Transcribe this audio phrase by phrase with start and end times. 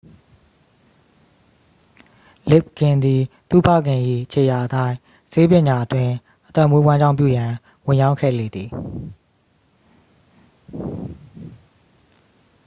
[2.49, 4.97] လစ်ဂ်ဂင် သည် သူ့ဖခင်၏ ခြေရာအတိုင်း
[5.31, 6.13] ဆေးပညာအတွင်း
[6.47, 7.51] အသက်မွေးဝမ်းကြောင်းပြုရန်
[7.87, 8.69] ဝင်ရောက်ခဲ့လေသည်